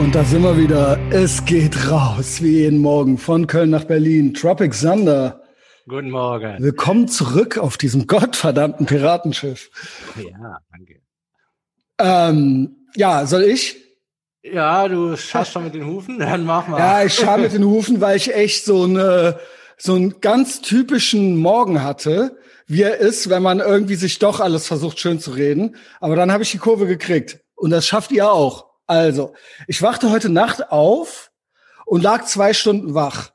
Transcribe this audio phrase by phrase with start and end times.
[0.00, 0.98] und da sind wir wieder.
[1.10, 4.32] Es geht raus, wie jeden Morgen, von Köln nach Berlin.
[4.32, 5.42] Tropic Thunder.
[5.86, 6.56] Guten Morgen.
[6.58, 9.70] Willkommen zurück auf diesem gottverdammten Piratenschiff.
[10.16, 11.00] Ja, danke.
[11.98, 13.76] Ähm, ja, soll ich?
[14.42, 16.78] Ja, du schaust schon mit den Hufen, dann mach mal.
[16.78, 19.38] Ja, ich schaue mit den Hufen, weil ich echt so eine
[19.76, 24.66] so einen ganz typischen Morgen hatte, wie er ist, wenn man irgendwie sich doch alles
[24.66, 25.76] versucht schön zu reden.
[26.00, 28.69] Aber dann habe ich die Kurve gekriegt und das schafft ihr auch.
[28.90, 29.34] Also,
[29.68, 31.30] ich wachte heute Nacht auf
[31.86, 33.30] und lag zwei Stunden wach.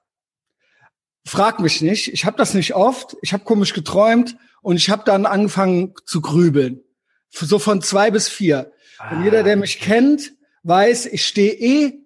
[1.26, 3.16] Frag mich nicht, ich habe das nicht oft.
[3.22, 6.82] Ich habe komisch geträumt und ich habe dann angefangen zu grübeln.
[7.30, 8.74] So von zwei bis vier.
[9.10, 12.00] Und jeder, der mich kennt, weiß, ich stehe eh,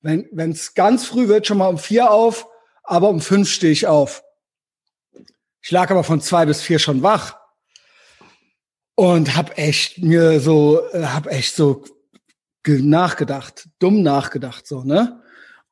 [0.00, 2.48] wenn es ganz früh wird, schon mal um vier auf
[2.82, 4.24] aber um fünf stehe ich auf.
[5.60, 7.36] Ich lag aber von zwei bis vier schon wach
[8.96, 11.84] und hab echt mir so, äh, hab echt so
[12.66, 15.22] nachgedacht, dumm nachgedacht, so, ne?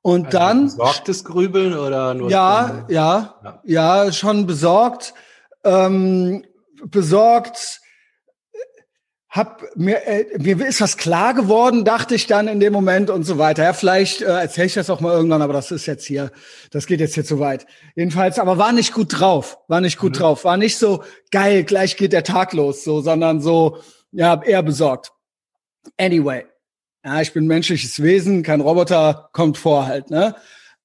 [0.02, 0.64] Und also dann.
[0.64, 2.30] Besorgtes Grübeln oder nur?
[2.30, 5.14] Ja, ja, ja, ja, schon besorgt,
[5.64, 6.44] ähm,
[6.84, 7.80] besorgt,
[9.30, 13.22] hab mir äh, mir ist was klar geworden, dachte ich dann in dem Moment und
[13.22, 13.62] so weiter.
[13.62, 16.32] Ja, vielleicht äh, erzähle ich das auch mal irgendwann, aber das ist jetzt hier,
[16.72, 17.64] das geht jetzt hier zu weit.
[17.94, 20.18] Jedenfalls, aber war nicht gut drauf, war nicht gut mhm.
[20.18, 23.78] drauf, war nicht so geil, gleich geht der Tag los, so, sondern so
[24.10, 25.12] ja eher besorgt.
[25.96, 26.44] Anyway,
[27.04, 30.34] ja, ich bin menschliches Wesen, kein Roboter, kommt vor halt, ne?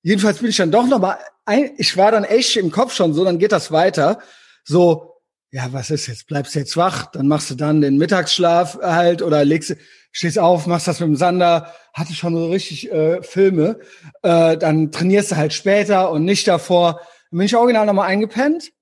[0.01, 3.13] Jedenfalls bin ich dann doch noch mal, ein, ich war dann echt im Kopf schon
[3.13, 4.19] so, dann geht das weiter,
[4.63, 5.15] so
[5.55, 6.27] ja, was ist jetzt?
[6.27, 7.05] Bleibst du jetzt wach?
[7.11, 9.77] Dann machst du dann den Mittagsschlaf halt oder legst,
[10.11, 13.79] stehst auf, machst das mit dem Sander, hatte schon so richtig äh, Filme.
[14.21, 16.99] Äh, dann trainierst du halt später und nicht davor.
[17.31, 18.73] Dann bin ich original nochmal eingepennt,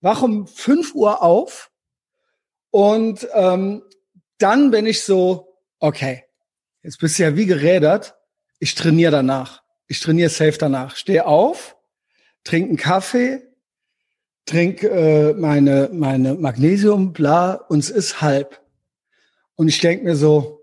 [0.00, 1.70] wach um fünf Uhr auf
[2.70, 3.82] und ähm,
[4.38, 6.24] dann bin ich so, okay,
[6.82, 8.16] jetzt bist du ja wie gerädert,
[8.58, 9.62] ich trainiere danach.
[9.86, 10.96] Ich trainiere safe danach.
[10.96, 11.76] Steh auf,
[12.44, 13.42] trink einen Kaffee,
[14.46, 18.60] trink äh, meine, meine Magnesium, bla, und es ist halb.
[19.54, 20.62] Und ich denk mir so,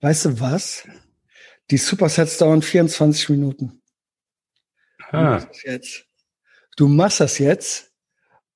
[0.00, 0.86] weißt du was?
[1.70, 3.80] Die Supersets dauern 24 Minuten.
[5.10, 5.22] Du ah.
[5.22, 6.04] machst das jetzt.
[6.76, 7.92] Du machst das jetzt.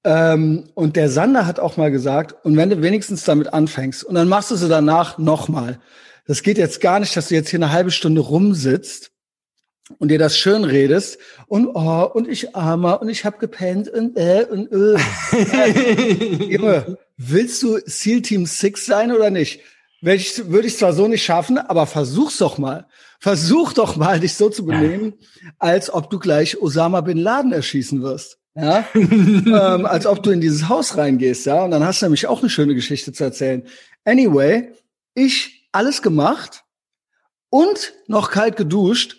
[0.05, 4.15] Ähm, und der Sander hat auch mal gesagt, und wenn du wenigstens damit anfängst, und
[4.15, 5.81] dann machst du sie danach nochmal.
[6.27, 9.13] Das geht jetzt gar nicht, dass du jetzt hier eine halbe Stunde rumsitzt
[9.99, 14.17] und dir das schön redest und oh und ich armer und ich hab gepennt und
[14.17, 14.97] äh und äh.
[16.53, 19.61] Junge, willst du SEAL Team 6 sein oder nicht?
[20.01, 22.87] Würde ich, würde ich zwar so nicht schaffen, aber versuch's doch mal.
[23.21, 25.15] Versuch doch mal, dich so zu benehmen,
[25.59, 28.39] als ob du gleich Osama bin Laden erschießen wirst.
[28.55, 32.27] Ja, ähm, als ob du in dieses Haus reingehst, ja, und dann hast du nämlich
[32.27, 33.67] auch eine schöne Geschichte zu erzählen.
[34.05, 34.73] Anyway,
[35.15, 36.65] ich alles gemacht
[37.51, 39.17] und noch kalt geduscht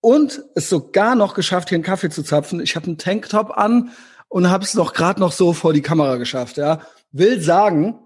[0.00, 2.60] und es sogar noch geschafft, hier einen Kaffee zu zapfen.
[2.60, 3.90] Ich habe einen Tanktop an
[4.28, 6.56] und habe es noch gerade noch so vor die Kamera geschafft.
[6.56, 6.82] Ja,
[7.12, 7.98] will sagen,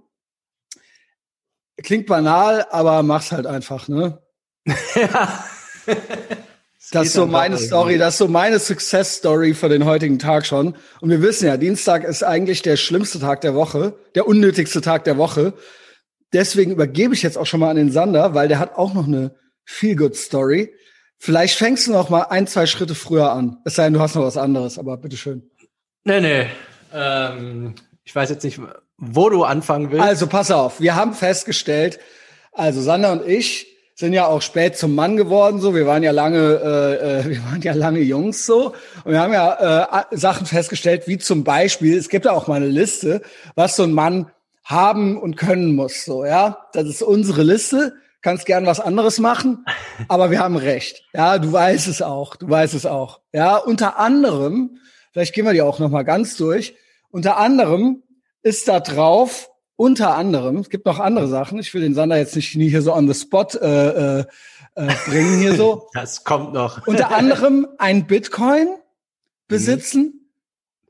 [1.82, 4.22] klingt banal, aber mach's halt einfach, ne?
[4.94, 5.44] ja.
[6.92, 10.46] Das ist so meine Story, das ist so meine Success Story für den heutigen Tag
[10.46, 10.76] schon.
[11.00, 15.02] Und wir wissen ja, Dienstag ist eigentlich der schlimmste Tag der Woche, der unnötigste Tag
[15.02, 15.54] der Woche.
[16.36, 19.06] Deswegen übergebe ich jetzt auch schon mal an den Sander, weil der hat auch noch
[19.06, 20.70] eine Feel Good Story.
[21.16, 23.56] Vielleicht fängst du noch mal ein, zwei Schritte früher an.
[23.64, 25.50] Es sei denn, du hast noch was anderes, aber bitteschön.
[26.04, 26.46] Nee, nee.
[26.92, 28.60] Ähm, ich weiß jetzt nicht,
[28.98, 30.04] wo du anfangen willst.
[30.04, 32.00] Also pass auf, wir haben festgestellt,
[32.52, 35.74] also Sander und ich sind ja auch spät zum Mann geworden, so.
[35.74, 38.74] Wir waren ja lange, äh, äh wir waren ja lange Jungs so.
[39.04, 42.56] Und wir haben ja äh, Sachen festgestellt, wie zum Beispiel, es gibt ja auch mal
[42.56, 43.22] eine Liste,
[43.54, 44.30] was so ein Mann
[44.66, 46.68] haben und können muss, so, ja.
[46.72, 47.94] Das ist unsere Liste
[48.26, 49.64] kannst gern was anderes machen,
[50.08, 51.04] aber wir haben recht.
[51.14, 53.20] Ja, du weißt es auch, du weißt es auch.
[53.32, 54.78] Ja, unter anderem,
[55.12, 56.74] vielleicht gehen wir die auch noch mal ganz durch.
[57.10, 58.02] Unter anderem
[58.42, 61.60] ist da drauf, unter anderem, es gibt noch andere Sachen.
[61.60, 64.24] Ich will den Sander jetzt nicht nie hier so on the spot äh, äh,
[64.74, 65.88] äh bringen hier so.
[65.94, 66.84] Das kommt noch.
[66.88, 68.66] unter anderem ein Bitcoin
[69.46, 70.20] besitzen mhm.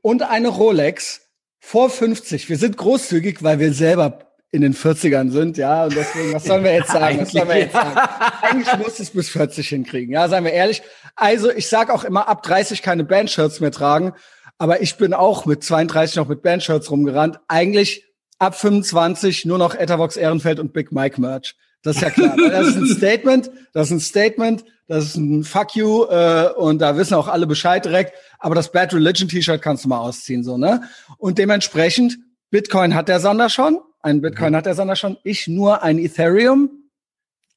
[0.01, 1.26] und eine Rolex
[1.59, 2.49] vor 50.
[2.49, 4.19] Wir sind großzügig, weil wir selber
[4.51, 7.19] in den 40ern sind, ja, und deswegen, was sollen wir jetzt sagen?
[7.19, 7.99] Was sollen wir jetzt sagen?
[8.41, 10.81] Eigentlich muss es bis 40 hinkriegen, ja, seien wir ehrlich.
[11.15, 14.13] Also, ich sag auch immer, ab 30 keine Bandshirts mehr tragen,
[14.57, 17.39] aber ich bin auch mit 32 noch mit Bandshirts rumgerannt.
[17.49, 18.05] Eigentlich
[18.39, 21.55] ab 25 nur noch Etavox Ehrenfeld und Big Mike Merch.
[21.83, 22.35] Das ist ja klar.
[22.37, 26.79] das ist ein Statement, das ist ein Statement, das ist ein Fuck you, äh, und
[26.79, 28.13] da wissen auch alle Bescheid direkt.
[28.39, 30.83] Aber das Bad Religion T-Shirt kannst du mal ausziehen, so, ne?
[31.17, 32.17] Und dementsprechend,
[32.49, 33.79] Bitcoin hat der Sonder schon.
[34.01, 34.57] Ein Bitcoin mhm.
[34.57, 35.17] hat der Sander schon.
[35.23, 36.69] Ich nur ein Ethereum.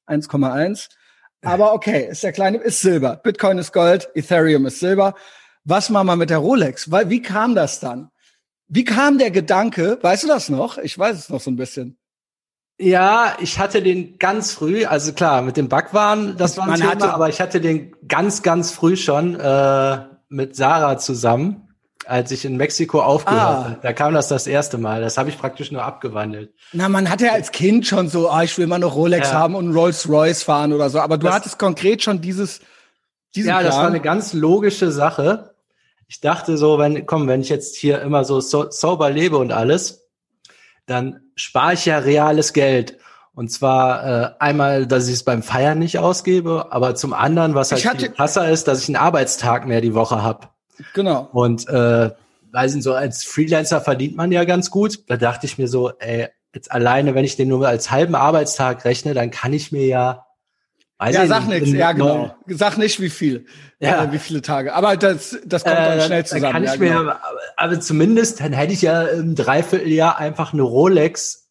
[0.09, 0.89] 1,1.
[1.43, 3.17] Aber okay, ist der kleine, ist Silber.
[3.17, 5.15] Bitcoin ist Gold, Ethereum ist Silber.
[5.65, 6.91] Was machen wir mit der Rolex?
[6.91, 8.11] Weil, wie kam das dann?
[8.67, 9.99] Wie kam der Gedanke?
[10.03, 10.79] Weißt du das noch?
[10.79, 12.00] Ich weiß es noch so ein bisschen.
[12.83, 16.81] Ja, ich hatte den ganz früh, also klar, mit dem Backwaren, das war ein Man
[16.81, 19.99] Thema, hatte- aber ich hatte den ganz, ganz früh schon äh,
[20.31, 21.69] mit Sarah zusammen,
[22.07, 23.65] als ich in Mexiko aufgehört Ah.
[23.65, 23.77] habe.
[23.83, 25.03] Da kam das das erste Mal.
[25.03, 26.55] Das habe ich praktisch nur abgewandelt.
[26.73, 29.35] Na, man hatte ja als Kind schon so, ah, ich will mal eine Rolex Ja.
[29.35, 31.01] haben und Rolls Royce fahren oder so.
[31.01, 32.61] Aber du Das- hattest konkret schon dieses,
[33.35, 33.67] diesen ja, Plan.
[33.67, 35.55] das war eine ganz logische Sache.
[36.09, 39.53] Ich dachte so, wenn, komm, wenn ich jetzt hier immer so, so sauber lebe und
[39.53, 40.09] alles,
[40.87, 42.99] dann spare ich ja reales Geld.
[43.35, 47.71] Und zwar äh, einmal, dass ich es beim Feiern nicht ausgebe, aber zum anderen, was
[47.71, 50.49] halt Ich hatte- viel krasser ist, dass ich einen Arbeitstag mehr die Woche habe.
[50.95, 51.29] Genau.
[51.33, 52.11] Und äh,
[52.53, 54.99] weiß nicht, so als Freelancer verdient man ja ganz gut.
[55.09, 58.85] Da dachte ich mir so, ey, jetzt alleine, wenn ich den nur als halben Arbeitstag
[58.85, 60.27] rechne, dann kann ich mir ja
[61.01, 62.35] weiß Ja, sag nicht, nichts, ja, genau.
[62.47, 63.47] Sag nicht, wie viel,
[63.81, 64.05] Ja.
[64.05, 64.75] äh, wie viele Tage.
[64.75, 66.53] Aber das, das kommt dann Äh, schnell dann zusammen.
[66.53, 67.01] kann ich ja, mir, genau.
[67.01, 67.21] aber,
[67.57, 71.49] aber zumindest, dann hätte ich ja im Dreivierteljahr einfach eine Rolex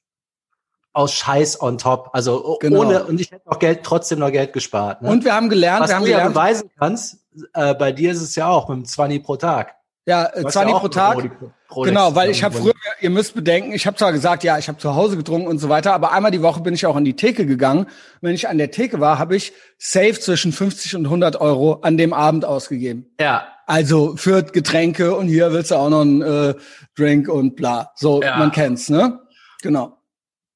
[0.93, 2.09] aus Scheiß on top.
[2.13, 2.81] Also Genau.
[2.81, 5.01] ohne, und ich hätte noch Geld, trotzdem noch Geld gespart.
[5.01, 5.09] Ne?
[5.09, 7.17] Und wir haben gelernt, Was wir haben du ja gelernt, beweisen kannst,
[7.53, 9.75] äh, bei dir ist es ja auch mit dem 20 pro Tag.
[10.05, 11.17] ja, äh, Du hast 20 ja auch pro Tag.
[11.17, 11.35] Rolex-
[11.71, 14.67] Rolex Genau, weil ich habe früher, ihr müsst bedenken, ich habe zwar gesagt, ja, ich
[14.67, 17.05] habe zu Hause getrunken und so weiter, aber einmal die Woche bin ich auch an
[17.05, 17.85] die Theke gegangen.
[18.21, 21.97] Wenn ich an der Theke war, habe ich safe zwischen 50 und 100 Euro an
[21.97, 23.05] dem Abend ausgegeben.
[23.19, 26.55] Ja, Also für Getränke und hier willst du auch noch einen äh,
[26.97, 27.91] Drink und bla.
[27.95, 28.37] So, Ja.
[28.37, 29.19] man kennt's, ne?
[29.61, 29.97] Genau.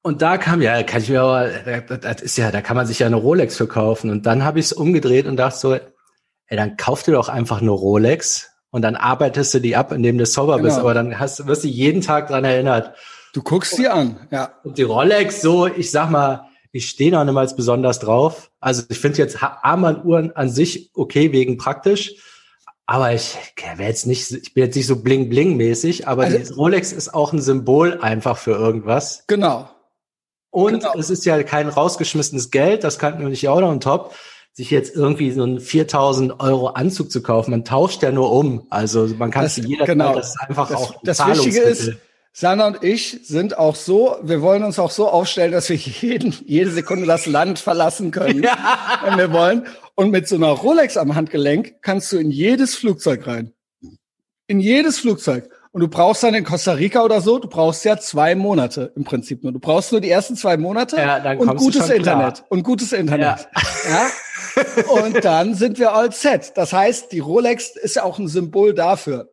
[0.02, 1.48] Und da kam ja, kann ich mir aber,
[1.98, 4.10] das ist ja, da kann man sich ja eine Rolex verkaufen.
[4.10, 7.62] Und dann habe ich es umgedreht und dachte so, ey, dann kauf dir doch einfach
[7.62, 10.78] eine Rolex und dann arbeitest du die ab, indem du sober bist.
[10.78, 10.82] Genau.
[10.82, 12.96] Aber dann hast, wirst du jeden Tag dran erinnert.
[13.32, 14.52] Du guckst sie an, ja.
[14.64, 18.50] Und die Rolex, so, ich sag mal, ich stehe noch niemals besonders drauf.
[18.60, 22.16] Also ich finde jetzt Armbanduhren an sich okay, wegen praktisch.
[22.88, 23.38] Aber ich
[23.78, 27.32] wäre jetzt nicht, ich bin jetzt nicht so bling-bling-mäßig, aber Also- die Rolex ist auch
[27.32, 29.24] ein Symbol einfach für irgendwas.
[29.28, 29.70] Genau.
[30.50, 30.94] Und Genau.
[30.98, 34.16] es ist ja kein rausgeschmissenes Geld, das kannten wir nicht auch noch on top,
[34.54, 37.52] sich jetzt irgendwie so einen 4000 Euro Anzug zu kaufen.
[37.52, 38.66] Man tauscht ja nur um.
[38.70, 40.16] Also man kann Das- zu jeder genau.
[40.16, 41.92] Das ist einfach Das, auch ein das Wichtige ist.
[42.36, 46.36] Sandra und ich sind auch so, wir wollen uns auch so aufstellen, dass wir jeden,
[46.46, 48.44] jede Sekunde das Land verlassen können,
[49.04, 49.68] wenn wir wollen.
[49.96, 53.54] Und mit so einer Rolex am Handgelenk kannst du in jedes Flugzeug rein.
[54.48, 55.50] In jedes Flugzeug.
[55.74, 59.04] Und du brauchst dann in Costa Rica oder so, du brauchst ja zwei Monate im
[59.04, 59.52] Prinzip nur.
[59.52, 61.90] Du brauchst nur die ersten zwei Monate Ja, dann und gutes.
[61.90, 62.44] Internet.
[62.50, 63.48] Und gutes Internet.
[63.90, 64.08] Ja.
[64.94, 66.54] Und dann sind wir all set.
[66.58, 69.32] Das heißt, die Rolex ist ja auch ein Symbol dafür.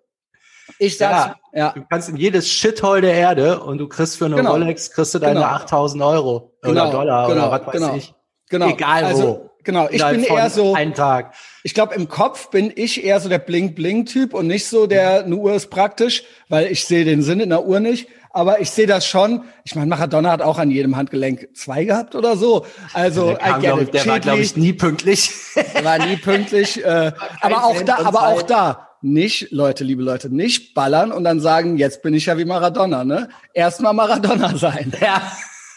[0.78, 1.72] Ich sag's, ja.
[1.72, 4.52] Du kannst in jedes Shithole der Erde und du kriegst für eine Genau.
[4.52, 5.46] Rolex kriegst du deine Genau.
[5.46, 8.14] 8000 Euro oder Dollar oder was weiß genau, ich.
[8.48, 8.70] Genau.
[8.70, 9.49] Egal also, wo.
[9.64, 11.34] Genau, ich bin eher so, Einen Tag.
[11.62, 15.36] ich glaube, im Kopf bin ich eher so der Bling-Bling-Typ und nicht so der, eine
[15.36, 18.08] Uhr ist praktisch, weil ich sehe den Sinn in der Uhr nicht.
[18.32, 19.42] Aber ich sehe das schon.
[19.64, 22.64] Ich meine, Maradona hat auch an jedem Handgelenk zwei gehabt oder so.
[22.92, 25.30] Also, Der, kam, glaub der war, glaube ich, nie pünktlich.
[25.74, 26.84] der war nie pünktlich.
[26.84, 27.10] Äh,
[27.40, 28.86] aber auch da, aber auch da.
[29.02, 33.02] Nicht, Leute, liebe Leute, nicht ballern und dann sagen, jetzt bin ich ja wie Maradona,
[33.02, 33.30] ne?
[33.54, 34.92] Erstmal Maradona sein.
[35.00, 35.22] ja.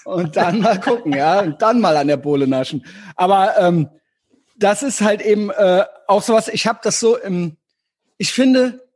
[0.05, 2.85] Und dann mal gucken, ja, und dann mal an der Bohle naschen.
[3.15, 3.89] Aber ähm,
[4.55, 6.47] das ist halt eben äh, auch sowas.
[6.47, 7.57] Ich habe das so im,
[8.17, 8.87] ich finde,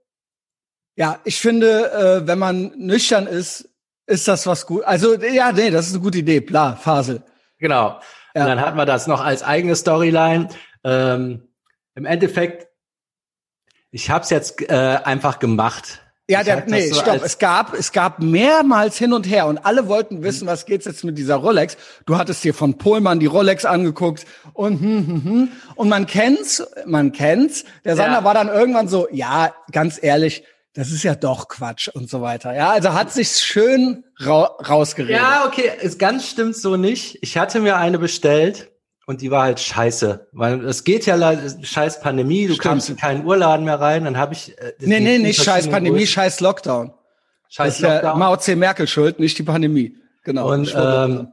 [0.96, 3.70] ja, ich finde, äh, wenn man nüchtern ist,
[4.06, 4.84] ist das was gut.
[4.84, 6.40] Also ja, nee, das ist eine gute Idee.
[6.40, 7.22] Bla, Fasel.
[7.60, 8.00] Genau.
[8.34, 8.44] Ja.
[8.44, 10.50] Und dann hatten wir das noch als eigene Storyline.
[10.84, 11.48] Ähm,
[11.96, 12.68] Im Endeffekt,
[13.92, 16.02] ich habe es jetzt äh, einfach gemacht.
[16.30, 17.22] Ja, der, nee, so stopp.
[17.24, 21.06] Es gab, es gab mehrmals hin und her und alle wollten wissen, was geht's jetzt
[21.06, 21.78] mit dieser Rolex.
[22.06, 25.50] Du hattest dir von Pohlmann die Rolex angeguckt und hm, hm, hm.
[25.76, 27.64] und man kennt's, man kennt's.
[27.86, 28.24] Der Sander Ja.
[28.26, 30.44] war dann irgendwann so, ja, ganz ehrlich,
[30.74, 32.54] das ist ja doch Quatsch und so weiter.
[32.54, 35.22] Ja, also hat sich's schön ra rausgeredet.
[35.22, 37.20] Ja, okay, es ganz stimmt so nicht.
[37.22, 38.70] Ich hatte mir eine bestellt
[39.08, 40.28] und die war halt scheiße.
[40.34, 42.64] Weil es geht ja leider, scheiß Pandemie, du Stimmt.
[42.64, 44.56] kamst in keinen Urladen mehr rein, dann habe ich.
[44.60, 46.90] Äh, nee, nee, nicht scheiß Pandemie, Größen- scheiß Lockdown.
[47.48, 48.20] Das scheiß ist ja Lockdown.
[48.20, 48.56] Mao C.
[48.56, 49.96] Merkel schuld, nicht die Pandemie.
[50.24, 50.52] Genau.
[50.52, 51.30] Und ähm,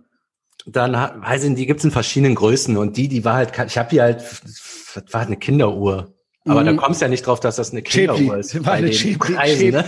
[0.67, 3.77] dann weiß ich nicht, die gibt's in verschiedenen Größen und die, die war halt, ich
[3.77, 6.14] habe die halt, das war eine Kinderuhr.
[6.47, 6.67] Aber Mhm.
[6.67, 8.67] da kommst ja nicht drauf, dass das eine Kinderuhr ist.
[8.67, 8.89] War eine
[9.37, 9.85] Preisen, ne?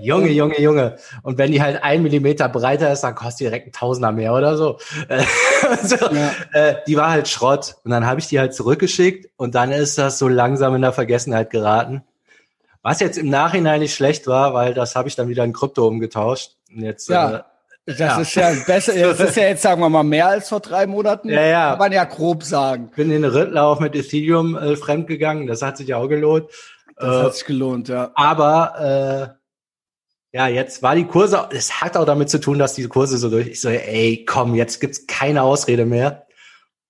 [0.00, 0.96] Junge, Junge, Junge.
[1.22, 4.34] Und wenn die halt ein Millimeter breiter ist, dann kostet die direkt ein Tausender mehr
[4.34, 4.78] oder so.
[5.82, 6.32] So Ja.
[6.52, 7.76] äh, die war halt Schrott.
[7.84, 10.92] Und dann habe ich die halt zurückgeschickt und dann ist das so langsam in der
[10.92, 12.02] Vergessenheit geraten.
[12.82, 15.86] Was jetzt im Nachhinein nicht schlecht war, weil das habe ich dann wieder in Krypto
[15.86, 16.52] umgetauscht.
[16.72, 17.36] Und jetzt Ja.
[17.36, 17.42] äh,
[17.86, 18.20] Das ja.
[18.20, 21.28] ist ja besser, das ist ja jetzt, sagen wir mal, mehr als vor drei Monaten.
[21.28, 21.70] Ja, ja.
[21.70, 22.90] Kann man ja grob sagen.
[22.96, 26.50] Bin in Rittlauf mit Ethereum äh, fremdgegangen, das hat sich auch gelohnt.
[26.96, 28.10] Das äh, hat sich gelohnt, ja.
[28.14, 29.36] Aber
[30.32, 33.18] äh, ja, jetzt war die Kurse, es hat auch damit zu tun, dass die Kurse
[33.18, 36.26] so durch, ich so, ey, komm, jetzt gibt's keine Ausrede mehr.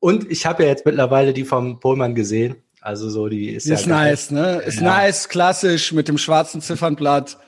[0.00, 2.56] Und ich habe ja jetzt mittlerweile die vom Pohlmann gesehen.
[2.80, 4.62] Also so, die ist, die ja ist nice, ne?
[4.64, 4.84] Ist ja.
[4.84, 7.38] nice, klassisch mit dem schwarzen Ziffernblatt.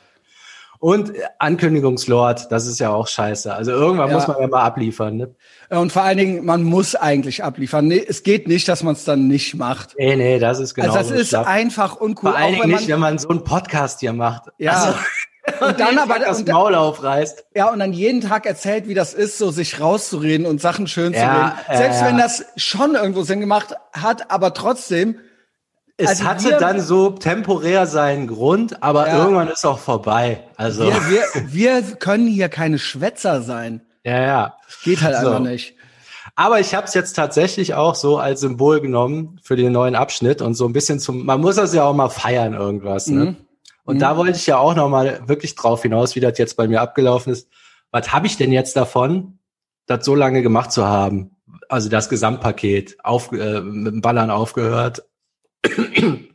[0.81, 3.53] Und Ankündigungslord, das ist ja auch scheiße.
[3.53, 4.15] Also irgendwann ja.
[4.15, 5.17] muss man ja mal abliefern.
[5.17, 5.35] Ne?
[5.71, 7.89] Und vor allen Dingen, man muss eigentlich abliefern.
[7.89, 9.97] Nee, es geht nicht, dass man es dann nicht macht.
[9.99, 10.93] Nee, nee, das ist genau.
[10.93, 11.49] Also das ist schlapp.
[11.49, 12.31] einfach uncool.
[12.31, 14.45] Vor allen Dingen nicht, wenn man so einen Podcast hier macht.
[14.59, 14.73] Ja.
[14.73, 14.99] Also,
[15.67, 17.47] und dann aber das Maul aufreißt.
[17.57, 21.13] Ja, und dann jeden Tag erzählt, wie das ist, so sich rauszureden und Sachen schön
[21.13, 21.79] ja, zu reden.
[21.79, 25.17] Selbst äh, wenn das schon irgendwo Sinn gemacht hat, aber trotzdem
[26.01, 30.45] es also hatte wir, dann so temporär seinen Grund, aber ja, irgendwann ist auch vorbei.
[30.57, 33.83] Also wir, wir, wir können hier keine Schwätzer sein.
[34.05, 34.57] Ja, ja.
[34.85, 35.27] Geht halt so.
[35.27, 35.75] einfach nicht.
[36.37, 40.41] Aber ich habe es jetzt tatsächlich auch so als Symbol genommen für den neuen Abschnitt
[40.41, 41.27] und so ein bisschen zum.
[41.27, 43.09] Man muss das ja auch mal feiern irgendwas.
[43.09, 43.25] Ne?
[43.25, 43.37] Mhm.
[43.83, 44.01] Und mhm.
[44.01, 46.81] da wollte ich ja auch noch mal wirklich drauf hinaus, wie das jetzt bei mir
[46.81, 47.49] abgelaufen ist.
[47.91, 49.41] Was habe ich denn jetzt davon,
[49.87, 51.33] das so lange gemacht zu haben?
[51.69, 55.08] Also das Gesamtpaket, auf, äh, mit dem Ballern aufgehört,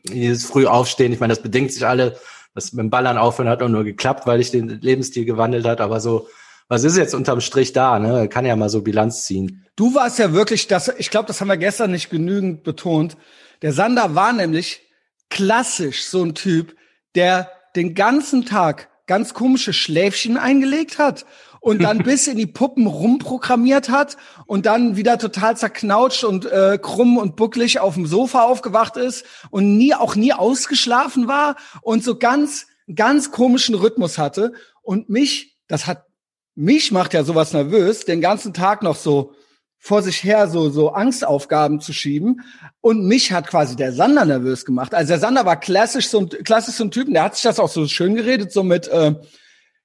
[0.04, 2.18] dieses früh aufstehen, ich meine, das bedingt sich alle,
[2.54, 5.82] das mit dem Ballern aufhören hat auch nur geklappt, weil ich den Lebensstil gewandelt hat,
[5.82, 6.28] aber so,
[6.68, 8.28] was ist jetzt unterm Strich da, ne?
[8.30, 9.66] Kann ja mal so Bilanz ziehen.
[9.76, 13.18] Du warst ja wirklich das, ich glaube, das haben wir gestern nicht genügend betont.
[13.62, 14.82] Der Sander war nämlich
[15.30, 16.76] klassisch so ein Typ,
[17.16, 21.26] der den ganzen Tag ganz komische Schläfchen eingelegt hat
[21.64, 26.78] und dann bis in die Puppen rumprogrammiert hat und dann wieder total zerknautscht und äh,
[26.80, 32.04] krumm und bucklig auf dem Sofa aufgewacht ist und nie auch nie ausgeschlafen war und
[32.04, 34.52] so ganz ganz komischen Rhythmus hatte
[34.82, 36.06] und mich das hat
[36.54, 39.32] mich macht ja sowas nervös den ganzen Tag noch so
[39.80, 42.42] vor sich her so so Angstaufgaben zu schieben
[42.82, 44.94] und mich hat quasi der Sander nervös gemacht.
[44.94, 47.60] Also der Sander war klassisch so ein klassisch so ein Typen, der hat sich das
[47.60, 49.16] auch so schön geredet so mit äh,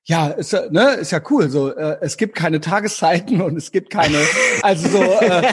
[0.09, 1.51] ja, ist ja, ne, ist ja cool.
[1.51, 4.17] So, äh, es gibt keine Tageszeiten und es gibt keine,
[4.63, 5.53] also so, äh,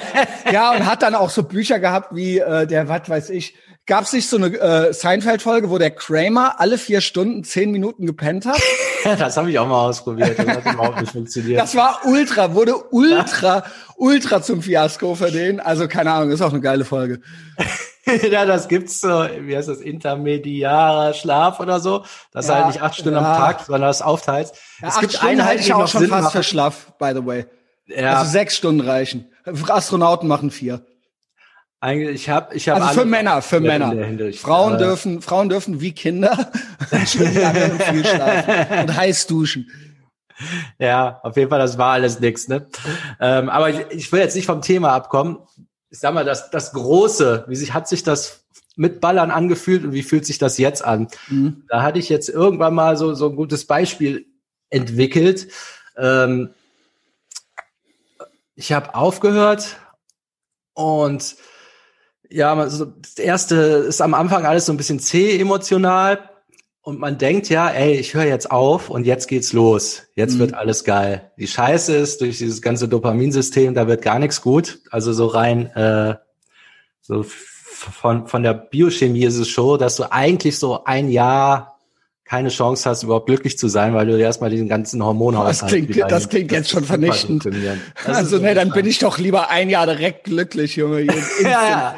[0.51, 4.05] ja, und hat dann auch so Bücher gehabt wie äh, der, was weiß ich, gab
[4.05, 8.45] es nicht so eine äh, Seinfeld-Folge, wo der Kramer alle vier Stunden zehn Minuten gepennt
[8.45, 8.61] hat?
[9.03, 10.39] das habe ich auch mal ausprobiert.
[10.39, 11.59] Das hat überhaupt nicht funktioniert.
[11.59, 13.65] Das war ultra, wurde ultra,
[13.97, 15.59] ultra zum Fiasko für den.
[15.59, 17.19] Also keine Ahnung, ist auch eine geile Folge.
[18.31, 22.05] ja, das gibt's so, wie heißt das, intermediarer Schlaf oder so.
[22.31, 23.33] Das ja, halt nicht acht Stunden ja.
[23.33, 24.51] am Tag, sondern das aufteilt.
[24.81, 26.37] Ja, es gibt Stunden Einheiten, ich auch schon Sinn fast machen.
[26.37, 27.45] für Schlaf, by the way.
[27.87, 28.19] Ja.
[28.19, 29.31] Also sechs Stunden reichen.
[29.67, 30.85] Astronauten machen vier.
[31.79, 33.93] Eigentlich, ich habe, ich habe also für Männer, für Männer.
[34.33, 36.51] Frauen dürfen, Frauen dürfen wie Kinder
[37.05, 39.69] schön lange und viel schlafen und heiß duschen.
[40.79, 42.67] Ja, auf jeden Fall, das war alles nix, ne?
[43.19, 45.37] Ähm, aber ich, ich will jetzt nicht vom Thema abkommen
[45.89, 49.93] ich sag mal, das, das Große, wie sich, hat sich das mit Ballern angefühlt und
[49.93, 51.07] wie fühlt sich das jetzt an?
[51.29, 51.63] Mhm.
[51.69, 54.25] Da hatte ich jetzt irgendwann mal so, so ein gutes Beispiel
[54.69, 55.47] entwickelt.
[55.97, 56.53] Ähm,
[58.55, 59.77] ich habe aufgehört
[60.73, 61.35] und
[62.29, 66.29] ja, also das erste ist am Anfang alles so ein bisschen zäh emotional
[66.85, 70.03] und man denkt ja, ey, ich höre jetzt auf und jetzt geht's los.
[70.15, 70.39] Jetzt mhm.
[70.39, 71.31] wird alles geil.
[71.35, 74.81] Die Scheiße ist durch dieses ganze Dopaminsystem, da wird gar nichts gut.
[74.91, 76.15] Also so rein äh,
[77.01, 81.74] so von von der Biochemie ist es so, dass du eigentlich so ein Jahr
[82.25, 86.11] keine Chance hast, überhaupt glücklich zu sein, weil du erstmal diesen ganzen Hormonhaushalt Das klingt,
[86.11, 87.47] das klingt jetzt schon vernichtend.
[88.03, 91.03] Also, nee, dann bin ich doch lieber ein Jahr direkt glücklich, Junge.
[91.43, 91.95] ja, ja.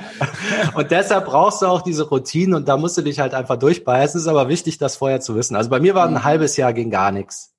[0.75, 4.19] Und deshalb brauchst du auch diese Routinen und da musst du dich halt einfach durchbeißen.
[4.19, 5.55] Es ist aber wichtig, das vorher zu wissen.
[5.55, 6.23] Also bei mir war ein mhm.
[6.25, 7.53] halbes Jahr ging gar nichts.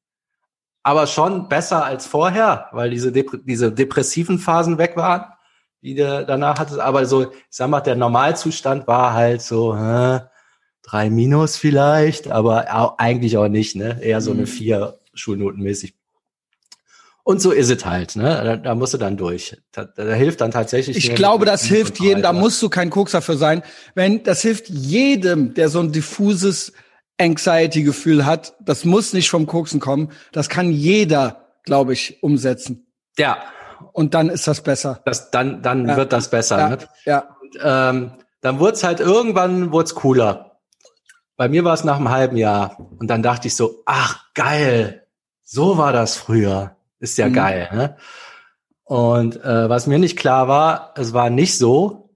[0.82, 5.24] Aber schon besser als vorher, weil diese, Dep diese depressiven Phasen weg waren,
[5.80, 6.80] die du danach hattest.
[6.80, 10.20] Aber so, ich sag mal, der Normalzustand war halt so, äh,
[10.88, 13.98] drei Minus vielleicht, aber eigentlich auch nicht, ne?
[14.02, 14.46] Eher so eine mhm.
[14.46, 15.94] vier Schulnotenmäßig.
[17.24, 18.40] Und so ist es halt, ne?
[18.42, 19.56] Da, da musst du dann durch.
[19.72, 20.96] Da, da hilft dann tatsächlich.
[20.96, 23.62] Ich glaube, das hilft jedem, da musst du kein Koks dafür sein.
[23.94, 26.72] Wenn, das hilft jedem, der so ein diffuses
[27.20, 28.54] Anxiety-Gefühl hat.
[28.60, 30.12] Das muss nicht vom Koksen kommen.
[30.32, 32.86] Das kann jeder, glaube ich, umsetzen.
[33.18, 33.38] Ja.
[33.92, 35.02] Und dann ist das besser.
[35.04, 35.96] Das, dann dann ja.
[35.96, 36.58] wird das besser.
[36.58, 36.68] Ja.
[36.68, 36.78] Ne?
[37.04, 37.36] ja.
[37.42, 40.57] Und, ähm, dann wurde es halt irgendwann wurd's cooler.
[41.38, 45.06] Bei mir war es nach einem halben Jahr und dann dachte ich so, ach geil,
[45.44, 46.76] so war das früher.
[46.98, 47.32] Ist ja mhm.
[47.32, 47.68] geil.
[47.72, 47.96] Ne?
[48.82, 52.10] Und äh, was mir nicht klar war, es war nicht so,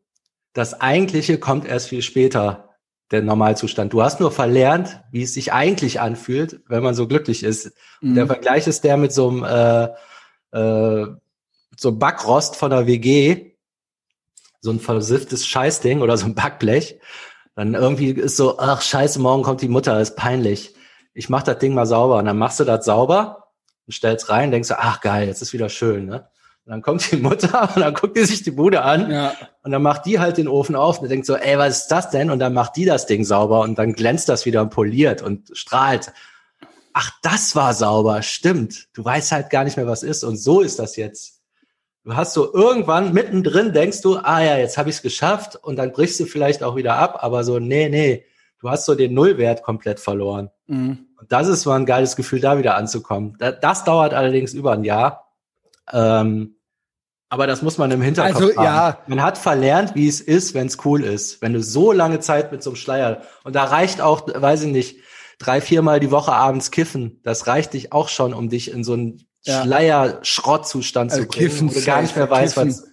[0.54, 2.68] das Eigentliche kommt erst viel später.
[3.12, 3.92] der Normalzustand.
[3.92, 7.72] Du hast nur verlernt, wie es sich eigentlich anfühlt, wenn man so glücklich ist.
[8.00, 8.16] Mhm.
[8.16, 9.44] Der Vergleich ist der mit so einem
[10.52, 11.06] äh, äh,
[11.76, 13.52] so Backrost von der WG,
[14.62, 16.98] so ein versifftes Scheißding oder so ein Backblech.
[17.54, 20.74] Dann irgendwie ist so, ach scheiße, morgen kommt die Mutter, ist peinlich.
[21.14, 22.18] Ich mach das Ding mal sauber.
[22.18, 23.48] Und dann machst du das sauber
[23.86, 26.28] und stellst rein, denkst du, ach geil, jetzt ist wieder schön, ne?
[26.64, 29.34] Und dann kommt die Mutter und dann guckt die sich die Bude an ja.
[29.64, 32.10] und dann macht die halt den Ofen auf und denkt so, ey, was ist das
[32.10, 32.30] denn?
[32.30, 35.50] Und dann macht die das Ding sauber und dann glänzt das wieder und poliert und
[35.54, 36.12] strahlt.
[36.92, 38.86] Ach, das war sauber, stimmt.
[38.92, 40.22] Du weißt halt gar nicht mehr, was ist.
[40.24, 41.41] Und so ist das jetzt.
[42.04, 45.76] Du hast so irgendwann mittendrin denkst du, ah ja, jetzt habe ich es geschafft und
[45.76, 48.24] dann brichst du vielleicht auch wieder ab, aber so, nee, nee,
[48.60, 50.50] du hast so den Nullwert komplett verloren.
[50.66, 51.06] Mhm.
[51.20, 53.36] Und das ist mal ein geiles Gefühl, da wieder anzukommen.
[53.38, 55.32] Das dauert allerdings über ein Jahr.
[55.92, 56.56] Ähm,
[57.28, 58.64] aber das muss man im Hinterkopf also, haben.
[58.64, 58.98] Ja.
[59.06, 61.40] Man hat verlernt, wie es ist, wenn es cool ist.
[61.40, 64.72] Wenn du so lange Zeit mit so einem Schleier und da reicht auch, weiß ich
[64.72, 64.96] nicht,
[65.38, 67.20] drei, viermal die Woche abends kiffen.
[67.22, 69.62] Das reicht dich auch schon, um dich in so einen ja.
[69.62, 72.84] Schleier-Schrottzustand also zu bringen, kiffen, wo du gar nicht mehr weißt, was.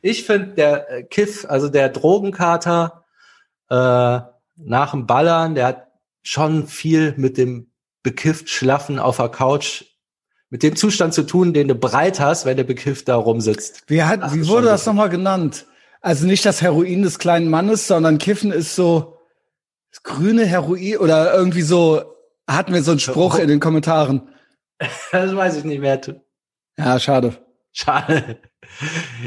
[0.00, 3.04] Ich finde, der äh, Kiff, also der Drogenkater
[3.70, 4.20] äh,
[4.56, 5.88] nach dem Ballern, der hat
[6.22, 7.72] schon viel mit dem
[8.02, 9.84] bekifft Schlaffen auf der Couch
[10.50, 13.84] mit dem Zustand zu tun, den du breit hast, wenn der bekifft da rumsitzt.
[13.86, 15.64] Wie, hat, wie wurde das nochmal genannt?
[16.02, 19.16] Also nicht das Heroin des kleinen Mannes, sondern Kiffen ist so
[19.90, 22.02] das grüne Heroin oder irgendwie so,
[22.46, 24.28] hatten wir so einen Spruch in den Kommentaren.
[25.12, 26.00] Das weiß ich nicht mehr.
[26.78, 27.36] Ja, schade.
[27.72, 28.38] Schade.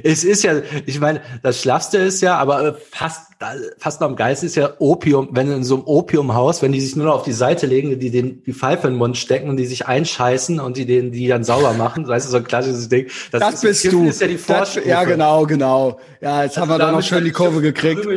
[0.03, 3.31] Es ist ja, ich meine, das Schlaffste ist ja, aber fast,
[3.77, 6.95] fast noch am geilsten ist ja Opium, wenn in so einem Opiumhaus, wenn die sich
[6.95, 9.57] nur noch auf die Seite legen, die den, die Pfeife in den Mund stecken und
[9.57, 12.89] die sich einscheißen und die den, die dann sauber machen, weißt du, so ein klassisches
[12.89, 13.07] Ding.
[13.31, 14.07] Das, das ist, bist du.
[14.07, 15.99] Ist ja, die das, ja, genau, genau.
[16.21, 18.07] Ja, jetzt also haben wir da noch schön die Kurve gekriegt.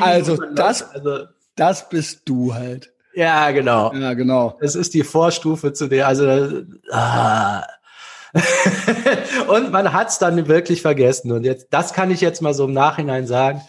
[0.00, 2.92] Also, das, also, das bist du halt.
[3.16, 3.94] Ja, genau.
[3.94, 4.58] Ja, genau.
[4.60, 7.64] Es ist die Vorstufe zu der, also, ah,
[9.48, 11.32] und man hat es dann wirklich vergessen.
[11.32, 13.62] Und jetzt, das kann ich jetzt mal so im Nachhinein sagen.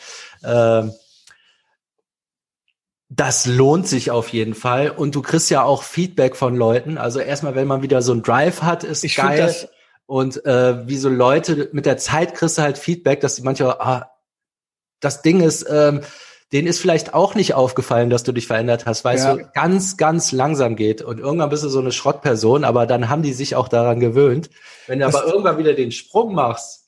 [0.43, 0.83] Äh,
[3.09, 4.89] das lohnt sich auf jeden Fall.
[4.89, 6.97] Und du kriegst ja auch Feedback von Leuten.
[6.97, 9.55] Also erstmal, wenn man wieder so ein Drive hat, ist ich geil.
[10.07, 13.77] Und äh, wie so Leute mit der Zeit kriegst du halt Feedback, dass die manchmal,
[13.79, 14.11] ah,
[14.99, 16.01] das Ding ist, ähm,
[16.53, 19.33] denen ist vielleicht auch nicht aufgefallen, dass du dich verändert hast, weil ja.
[19.33, 21.01] es so ganz, ganz langsam geht.
[21.01, 24.49] Und irgendwann bist du so eine Schrottperson, aber dann haben die sich auch daran gewöhnt.
[24.87, 26.85] Wenn du das aber irgendwann wieder den Sprung machst,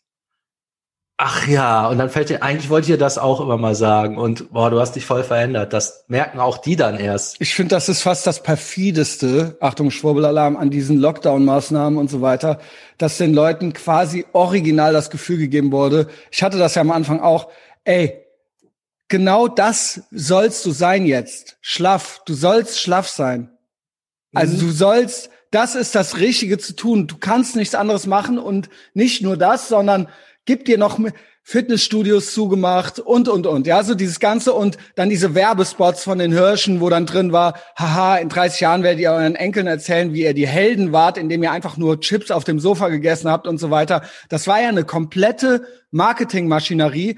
[1.17, 4.17] ach ja, und dann fällt dir, eigentlich wollte ich dir das auch immer mal sagen.
[4.17, 5.74] Und boah, du hast dich voll verändert.
[5.74, 7.36] Das merken auch die dann erst.
[7.41, 12.60] Ich finde, das ist fast das perfideste, Achtung, Schwurbelalarm, an diesen Lockdown-Maßnahmen und so weiter,
[12.98, 16.08] dass den Leuten quasi original das Gefühl gegeben wurde.
[16.32, 17.50] Ich hatte das ja am Anfang auch,
[17.84, 18.29] ey,
[19.10, 21.58] genau das sollst du sein jetzt.
[21.62, 22.22] Schlaff.
[22.26, 23.52] Du sollst schlaff sein.
[24.34, 24.60] Also mhm.
[24.62, 27.08] du sollst, das ist das Richtige zu tun.
[27.08, 30.08] Du kannst nichts anderes machen und nicht nur das, sondern
[30.45, 31.00] gib dir noch
[31.50, 33.65] Fitnessstudios zugemacht und, und, und.
[33.65, 37.56] Ja, so dieses Ganze und dann diese Werbespots von den Hirschen, wo dann drin war,
[37.76, 41.41] haha, in 30 Jahren werdet ihr euren Enkeln erzählen, wie ihr die Helden wart, indem
[41.41, 44.04] ihr einfach nur Chips auf dem Sofa gegessen habt und so weiter.
[44.30, 47.17] Das war ja eine komplette Marketingmaschinerie,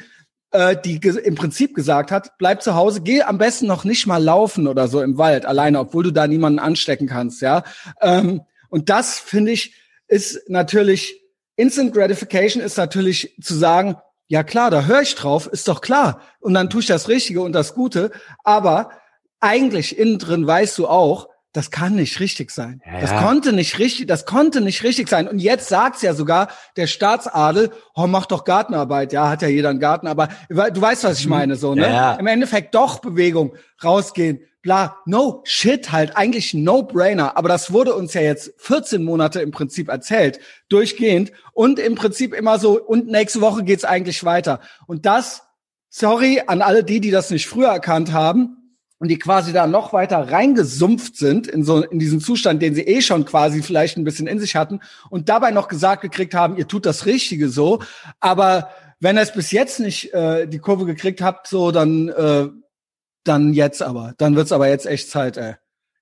[0.52, 4.24] äh, die im Prinzip gesagt hat, bleib zu Hause, geh am besten noch nicht mal
[4.24, 7.64] laufen oder so im Wald alleine, obwohl du da niemanden anstecken kannst, ja.
[8.02, 9.76] Ähm, und das finde ich
[10.08, 11.22] ist natürlich
[11.56, 13.96] Instant Gratification ist natürlich zu sagen,
[14.28, 16.22] ja klar, da höre ich drauf, ist doch klar.
[16.40, 18.12] Und dann tue ich das Richtige und das Gute.
[18.44, 18.92] Aber
[19.40, 22.82] eigentlich innen drin weißt du auch, das kann nicht richtig sein.
[22.86, 23.02] Ja.
[23.02, 25.28] Das konnte nicht richtig, das konnte nicht richtig sein.
[25.28, 29.12] Und jetzt sagt's ja sogar der Staatsadel, oh, mach doch Gartenarbeit.
[29.12, 31.32] Ja, hat ja jeder einen Garten, aber du weißt, was ich mhm.
[31.32, 31.90] meine, so, ne?
[31.90, 32.14] Ja.
[32.14, 37.38] Im Endeffekt doch Bewegung, rausgehen, bla, no shit halt, eigentlich no brainer.
[37.38, 42.34] Aber das wurde uns ja jetzt 14 Monate im Prinzip erzählt, durchgehend und im Prinzip
[42.34, 44.62] immer so, und nächste Woche geht's eigentlich weiter.
[44.88, 45.44] Und das,
[45.90, 48.61] sorry an alle die, die das nicht früher erkannt haben,
[49.02, 52.84] und die quasi da noch weiter reingesumpft sind in so in diesen Zustand, den sie
[52.84, 56.56] eh schon quasi vielleicht ein bisschen in sich hatten und dabei noch gesagt gekriegt haben,
[56.56, 57.82] ihr tut das Richtige so,
[58.20, 62.50] aber wenn ihr es bis jetzt nicht äh, die Kurve gekriegt habt, so dann äh,
[63.24, 65.56] dann jetzt aber, dann wird's aber jetzt echt Zeit, ey.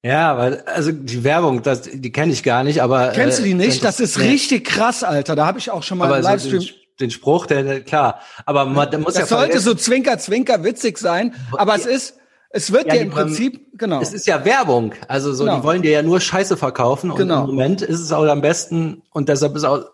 [0.04, 3.52] Ja, weil also die Werbung, das, die kenne ich gar nicht, aber kennst du die
[3.52, 3.82] äh, nicht?
[3.82, 4.28] Das ist nee.
[4.28, 5.38] richtig krass, Alter.
[5.38, 6.60] Da habe ich auch schon mal einen Livestream.
[6.60, 6.68] So
[7.00, 11.34] den, Spruch, der klar, aber man muss das ja sollte so Zwinker Zwinker witzig sein,
[11.54, 14.02] aber es ist es wird ja, ja im Prinzip, genau.
[14.02, 14.94] Es ist ja Werbung.
[15.08, 15.58] Also so, genau.
[15.58, 17.12] die wollen dir ja nur Scheiße verkaufen.
[17.12, 17.42] Und genau.
[17.42, 19.86] im Moment ist es auch am besten, und deshalb ist auch,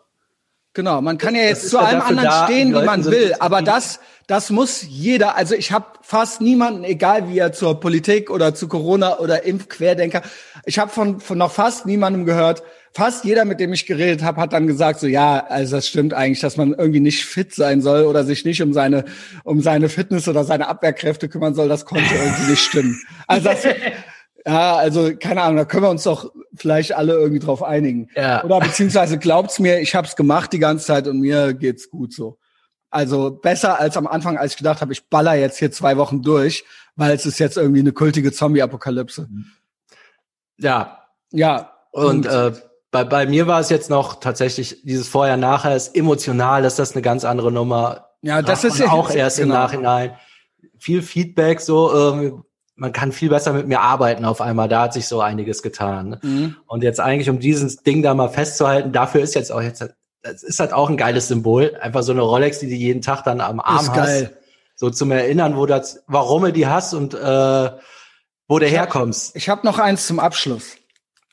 [0.76, 4.02] Genau, man kann ja jetzt zu allem anderen da, stehen, wie man will, aber das,
[4.28, 5.38] das muss jeder.
[5.38, 10.22] Also ich habe fast niemanden, egal wie er zur Politik oder zu Corona oder Impfquerdenker,
[10.66, 12.62] ich habe von, von noch fast niemandem gehört.
[12.96, 16.14] Fast jeder, mit dem ich geredet habe, hat dann gesagt, so ja, also das stimmt
[16.14, 19.04] eigentlich, dass man irgendwie nicht fit sein soll oder sich nicht um seine
[19.44, 21.68] um seine Fitness oder seine Abwehrkräfte kümmern soll.
[21.68, 23.00] Das konnte irgendwie nicht stimmen.
[23.28, 23.66] Also das,
[24.48, 28.10] Ja, also keine Ahnung, da können wir uns doch vielleicht alle irgendwie drauf einigen.
[28.16, 28.44] Ja.
[28.44, 32.14] Oder beziehungsweise glaubt's mir, ich habe es gemacht die ganze Zeit und mir geht's gut
[32.14, 32.38] so.
[32.92, 36.22] Also besser als am Anfang, als ich gedacht habe, ich baller jetzt hier zwei Wochen
[36.22, 36.64] durch,
[36.96, 39.28] weil es ist jetzt irgendwie eine kultige Zombie-Apokalypse.
[40.58, 41.08] Ja.
[41.32, 41.74] Ja.
[41.92, 42.52] Und, und äh,
[42.96, 47.02] bei, bei mir war es jetzt noch tatsächlich dieses Vorher-Nachher ist emotional, ist das eine
[47.02, 48.12] ganz andere Nummer.
[48.22, 49.54] Ja, das ist auch erst genau.
[49.54, 50.16] im Nachhinein.
[50.78, 52.44] Viel Feedback so, ähm,
[52.76, 54.70] man kann viel besser mit mir arbeiten auf einmal.
[54.70, 56.10] Da hat sich so einiges getan.
[56.10, 56.20] Ne?
[56.24, 56.56] Mhm.
[56.68, 59.86] Und jetzt eigentlich, um dieses Ding da mal festzuhalten, dafür ist jetzt auch jetzt,
[60.22, 61.78] das ist halt auch ein geiles Symbol.
[61.82, 63.96] Einfach so eine Rolex, die du jeden Tag dann am Arm ist hast.
[63.96, 64.38] Geil.
[64.76, 67.70] So zum Erinnern, wo das, warum du die hast und äh,
[68.48, 69.30] wo du ich herkommst.
[69.30, 70.76] Hab, ich habe noch eins zum Abschluss.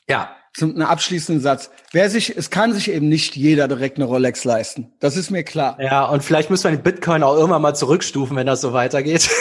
[0.07, 0.35] Ja.
[0.55, 1.71] Zum einen abschließenden Satz.
[1.91, 4.93] Wer sich, es kann sich eben nicht jeder direkt eine Rolex leisten.
[4.99, 5.77] Das ist mir klar.
[5.81, 9.29] Ja, und vielleicht müssen wir den Bitcoin auch irgendwann mal zurückstufen, wenn das so weitergeht.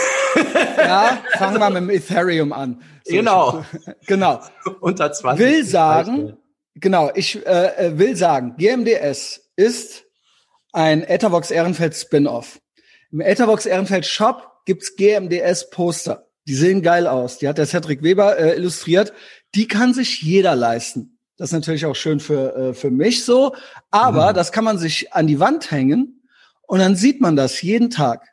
[0.77, 2.83] Ja, fangen wir mit dem Ethereum an.
[3.05, 3.65] So, genau.
[4.01, 4.41] Ich, genau.
[4.81, 5.45] Unter 20.
[5.45, 6.37] Will sagen,
[6.75, 10.05] genau, ich äh, äh will sagen, GMDS ist
[10.73, 12.61] ein Ethervox Ehrenfeld Spin-off.
[13.11, 16.27] Im Ethervox Ehrenfeld Shop gibt's GMDS Poster.
[16.47, 17.39] Die sehen geil aus.
[17.39, 19.13] Die hat der Cedric Weber äh, illustriert.
[19.55, 21.19] Die kann sich jeder leisten.
[21.37, 23.55] Das ist natürlich auch schön für, äh, für mich so.
[23.91, 24.35] Aber mhm.
[24.35, 26.23] das kann man sich an die Wand hängen
[26.63, 28.29] und dann sieht man das jeden Tag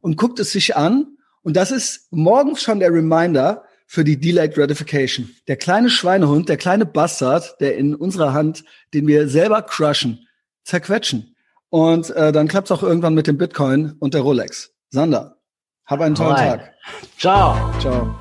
[0.00, 4.54] und guckt es sich an und das ist morgens schon der Reminder für die Delayed
[4.54, 5.30] Gratification.
[5.46, 10.26] Der kleine Schweinehund, der kleine Bastard, der in unserer Hand, den wir selber crushen,
[10.64, 11.34] zerquetschen.
[11.70, 14.72] Und äh, dann klappt's auch irgendwann mit dem Bitcoin und der Rolex.
[14.90, 15.37] Sander,
[15.88, 16.60] hab einen tollen Alright.
[16.60, 16.74] Tag.
[17.18, 17.56] Ciao.
[17.80, 18.14] Ciao.